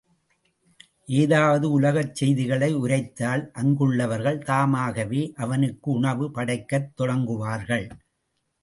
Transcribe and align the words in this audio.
ஏதாவது 1.13 1.71
உலகச் 1.71 2.15
செய்திகளை 2.15 2.73
உரைத்தால் 2.75 3.43
அங்குள்ளவர்கள் 3.53 4.41
தாமாகவே 4.43 5.23
அவனுக்கு 5.37 5.91
உணவு 5.91 6.27
படைக்கத் 6.31 6.91
தொடங்குவார்கள். 6.97 7.87